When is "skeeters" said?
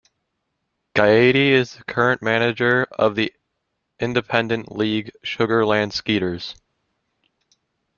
5.93-6.55